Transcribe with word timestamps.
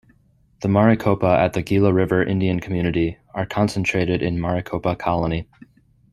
The 0.61 0.67
Maricopa 0.67 1.27
at 1.27 1.53
the 1.53 1.61
Gila 1.61 1.93
River 1.93 2.23
Indian 2.23 2.59
Community 2.59 3.19
are 3.35 3.45
concentrated 3.45 4.23
in 4.23 4.41
Maricopa 4.41 4.95
Colony. 4.95 5.47